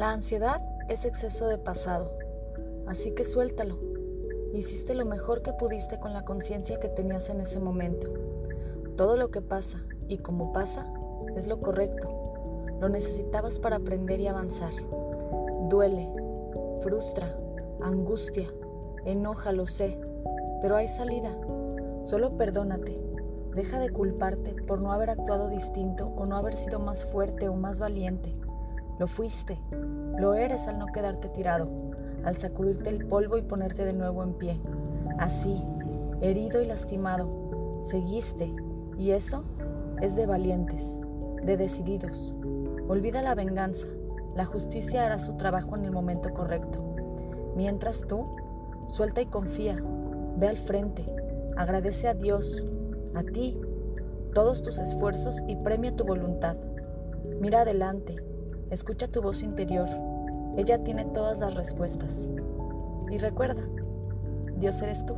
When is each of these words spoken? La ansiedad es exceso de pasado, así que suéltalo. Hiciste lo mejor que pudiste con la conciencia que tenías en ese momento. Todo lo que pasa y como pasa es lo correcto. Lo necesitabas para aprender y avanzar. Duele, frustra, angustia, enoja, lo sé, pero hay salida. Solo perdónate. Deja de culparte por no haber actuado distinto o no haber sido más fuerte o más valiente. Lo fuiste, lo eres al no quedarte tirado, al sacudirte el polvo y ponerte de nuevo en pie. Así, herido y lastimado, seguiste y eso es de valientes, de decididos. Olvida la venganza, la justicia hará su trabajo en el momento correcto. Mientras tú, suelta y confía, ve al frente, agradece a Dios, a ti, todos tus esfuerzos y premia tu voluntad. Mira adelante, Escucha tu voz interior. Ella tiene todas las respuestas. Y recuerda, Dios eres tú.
La 0.00 0.12
ansiedad 0.12 0.62
es 0.88 1.04
exceso 1.04 1.46
de 1.46 1.58
pasado, 1.58 2.10
así 2.86 3.10
que 3.10 3.22
suéltalo. 3.22 3.76
Hiciste 4.54 4.94
lo 4.94 5.04
mejor 5.04 5.42
que 5.42 5.52
pudiste 5.52 6.00
con 6.00 6.14
la 6.14 6.24
conciencia 6.24 6.80
que 6.80 6.88
tenías 6.88 7.28
en 7.28 7.42
ese 7.42 7.60
momento. 7.60 8.08
Todo 8.96 9.18
lo 9.18 9.30
que 9.30 9.42
pasa 9.42 9.84
y 10.08 10.16
como 10.16 10.54
pasa 10.54 10.90
es 11.36 11.46
lo 11.48 11.60
correcto. 11.60 12.08
Lo 12.80 12.88
necesitabas 12.88 13.60
para 13.60 13.76
aprender 13.76 14.20
y 14.20 14.26
avanzar. 14.26 14.72
Duele, 15.68 16.10
frustra, 16.80 17.36
angustia, 17.82 18.48
enoja, 19.04 19.52
lo 19.52 19.66
sé, 19.66 20.00
pero 20.62 20.76
hay 20.76 20.88
salida. 20.88 21.36
Solo 22.00 22.38
perdónate. 22.38 22.98
Deja 23.54 23.78
de 23.78 23.90
culparte 23.90 24.54
por 24.62 24.80
no 24.80 24.94
haber 24.94 25.10
actuado 25.10 25.50
distinto 25.50 26.06
o 26.16 26.24
no 26.24 26.38
haber 26.38 26.56
sido 26.56 26.80
más 26.80 27.04
fuerte 27.04 27.50
o 27.50 27.54
más 27.54 27.80
valiente. 27.80 28.34
Lo 29.00 29.06
fuiste, 29.06 29.58
lo 30.18 30.34
eres 30.34 30.68
al 30.68 30.78
no 30.78 30.84
quedarte 30.88 31.30
tirado, 31.30 31.70
al 32.22 32.36
sacudirte 32.36 32.90
el 32.90 33.06
polvo 33.06 33.38
y 33.38 33.42
ponerte 33.42 33.86
de 33.86 33.94
nuevo 33.94 34.22
en 34.22 34.34
pie. 34.34 34.60
Así, 35.18 35.64
herido 36.20 36.60
y 36.60 36.66
lastimado, 36.66 37.78
seguiste 37.80 38.54
y 38.98 39.12
eso 39.12 39.42
es 40.02 40.16
de 40.16 40.26
valientes, 40.26 41.00
de 41.42 41.56
decididos. 41.56 42.34
Olvida 42.88 43.22
la 43.22 43.34
venganza, 43.34 43.88
la 44.34 44.44
justicia 44.44 45.06
hará 45.06 45.18
su 45.18 45.34
trabajo 45.38 45.76
en 45.76 45.86
el 45.86 45.92
momento 45.92 46.34
correcto. 46.34 46.84
Mientras 47.56 48.06
tú, 48.06 48.26
suelta 48.84 49.22
y 49.22 49.26
confía, 49.26 49.82
ve 50.36 50.46
al 50.46 50.58
frente, 50.58 51.06
agradece 51.56 52.06
a 52.06 52.12
Dios, 52.12 52.62
a 53.14 53.22
ti, 53.22 53.58
todos 54.34 54.60
tus 54.60 54.78
esfuerzos 54.78 55.42
y 55.48 55.56
premia 55.56 55.96
tu 55.96 56.04
voluntad. 56.04 56.58
Mira 57.40 57.62
adelante, 57.62 58.28
Escucha 58.70 59.08
tu 59.08 59.20
voz 59.20 59.42
interior. 59.42 59.88
Ella 60.56 60.82
tiene 60.84 61.04
todas 61.06 61.38
las 61.38 61.54
respuestas. 61.54 62.30
Y 63.10 63.18
recuerda, 63.18 63.62
Dios 64.56 64.80
eres 64.80 65.04
tú. 65.04 65.16